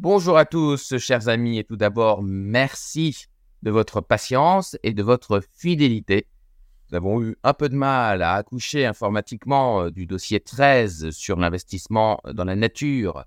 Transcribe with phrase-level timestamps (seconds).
[0.00, 3.26] Bonjour à tous, chers amis, et tout d'abord, merci
[3.62, 6.26] de votre patience et de votre fidélité.
[6.90, 11.38] Nous avons eu un peu de mal à accoucher informatiquement euh, du dossier 13 sur
[11.38, 13.24] l'investissement dans la nature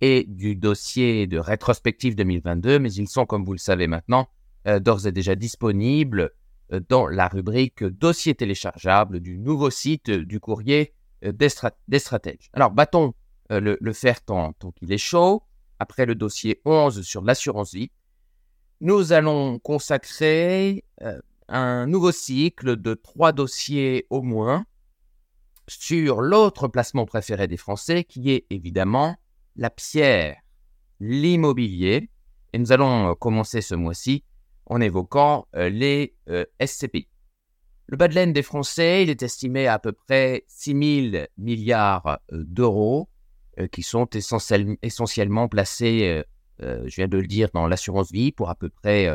[0.00, 4.28] et du dossier de rétrospective 2022, mais ils sont, comme vous le savez maintenant,
[4.66, 6.32] euh, d'ores et déjà disponibles
[6.72, 12.50] euh, dans la rubrique dossier téléchargeable du nouveau site du courrier des, stratèges.
[12.54, 13.14] Alors, bâton
[13.50, 13.78] le,
[14.26, 15.44] tant, tant qu'il est chaud.
[15.82, 17.90] Après le dossier 11 sur l'assurance vie,
[18.80, 20.84] nous allons consacrer
[21.48, 24.64] un nouveau cycle de trois dossiers au moins
[25.66, 29.16] sur l'autre placement préféré des Français, qui est évidemment
[29.56, 30.36] la pierre,
[31.00, 32.10] l'immobilier.
[32.52, 34.22] Et nous allons euh, commencer ce mois-ci
[34.66, 37.08] en évoquant euh, les euh, SCPI.
[37.88, 41.24] Le bas de laine des Français, il est estimé à, à peu près 6 000
[41.38, 43.08] milliards d'euros
[43.70, 44.08] qui sont
[44.82, 46.22] essentiellement placés,
[46.60, 49.08] je viens de le dire, dans l'assurance vie pour à peu près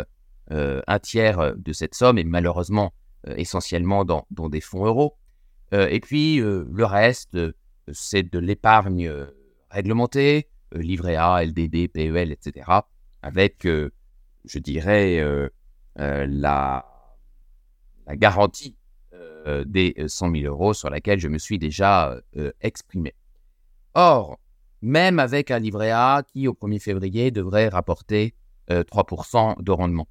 [0.51, 2.93] euh, un tiers euh, de cette somme, et malheureusement
[3.27, 5.17] euh, essentiellement dans, des fonds euros.
[5.73, 7.37] et puis le reste,
[7.91, 9.11] c'est de l'épargne
[9.69, 12.71] réglementée, livret A, LDD, PEL, etc.,
[13.21, 15.21] avec, je dirais,
[15.97, 16.85] la,
[18.05, 18.77] la, garantie
[19.65, 22.17] des 100 000 euros sur laquelle je me suis déjà
[22.61, 23.13] exprimé.
[23.99, 24.37] Or,
[24.83, 28.35] même avec un livret A qui, au 1er février, devrait rapporter
[28.69, 30.07] 3% de rendement,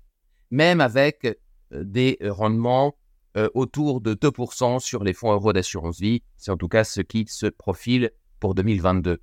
[0.50, 1.24] même avec
[1.72, 2.96] euh, des rendements
[3.36, 6.24] euh, autour de 2% sur les fonds euros d'assurance vie.
[6.36, 9.20] C'est en tout cas ce qui se profile pour 2022.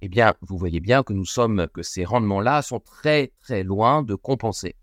[0.00, 4.02] Eh bien, vous voyez bien que nous sommes, que ces rendements-là sont très, très loin
[4.02, 4.74] de compenser.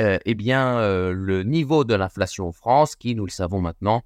[0.00, 0.80] Euh, eh bien,
[1.12, 4.02] le niveau de l'inflation en France, qui, nous le savons maintenant,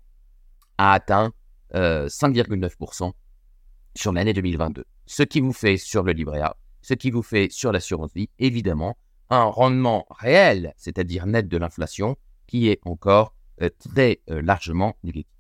[0.77, 1.33] a atteint
[1.73, 3.13] 5,9%
[3.95, 4.85] sur l'année 2022.
[5.07, 8.29] Ce qui vous fait sur le livret A, ce qui vous fait sur l'assurance vie,
[8.39, 8.97] évidemment,
[9.31, 12.17] un rendement réel, c'est-à-dire net de l'inflation,
[12.47, 15.31] qui est encore euh, très euh, largement négatif.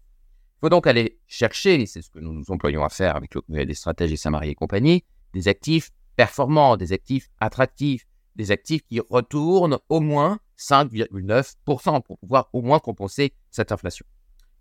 [0.56, 3.64] Il faut donc aller chercher, c'est ce que nous nous employons à faire avec le
[3.64, 9.78] des stratèges et et compagnie, des actifs performants, des actifs attractifs, des actifs qui retournent
[9.88, 14.04] au moins 5,9% pour pouvoir au moins compenser cette inflation.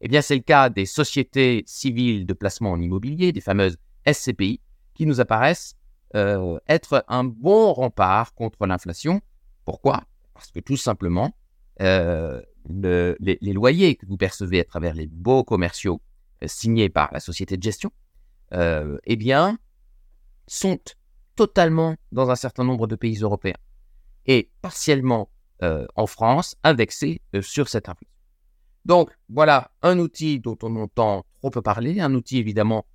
[0.01, 3.77] Eh bien, c'est le cas des sociétés civiles de placement en immobilier, des fameuses
[4.09, 4.61] SCPI,
[4.93, 5.75] qui nous apparaissent
[6.15, 9.21] euh, être un bon rempart contre l'inflation.
[9.65, 10.03] Pourquoi?
[10.33, 11.35] Parce que tout simplement,
[11.81, 16.01] euh, les, loyers que vous percevez à travers les baux commerciaux
[16.43, 17.91] euh, signés par la société de gestion,
[18.51, 19.59] eh bien,
[20.47, 20.79] sont
[21.35, 23.59] totalement dans un certain nombre de pays européens
[24.25, 25.29] et partiellement
[25.61, 28.18] en France indexés sur cette inflation.
[28.89, 32.87] Donc voilà un outil dont on entend trop peu parler, un outil évidemment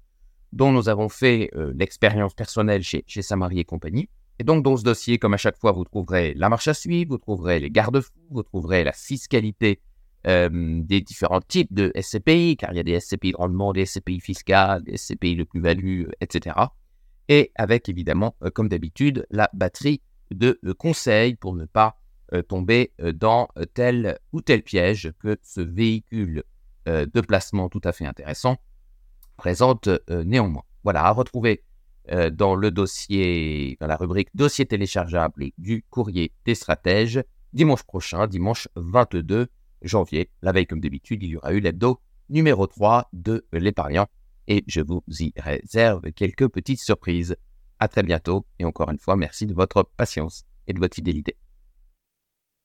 [0.53, 4.09] dont nous avons fait euh, l'expérience personnelle chez, chez Samari et compagnie.
[4.41, 7.11] Et donc, dans ce dossier, comme à chaque fois, vous trouverez la marche à suivre,
[7.11, 9.81] vous trouverez les garde-fous, vous trouverez la fiscalité
[10.27, 13.87] euh, des différents types de SCPI, car il y a des SCPI de rendement, des
[13.87, 16.57] SCPI fiscales, des SCPI de plus-value, etc.
[17.29, 21.97] Et avec, évidemment, euh, comme d'habitude, la batterie de conseils pour ne pas
[22.43, 26.45] tomber dans tel ou tel piège que ce véhicule
[26.87, 28.59] de placement tout à fait intéressant
[29.37, 30.65] présente euh, néanmoins.
[30.83, 31.63] Voilà, à retrouver
[32.11, 37.23] euh, dans le dossier, dans la rubrique dossier téléchargeable du courrier des stratèges,
[37.53, 39.49] dimanche prochain, dimanche 22
[39.83, 40.31] janvier.
[40.43, 44.07] La veille, comme d'habitude, il y aura eu l'hebdo numéro 3 de l'épargnant
[44.47, 47.37] et je vous y réserve quelques petites surprises.
[47.79, 51.37] À très bientôt et encore une fois, merci de votre patience et de votre fidélité.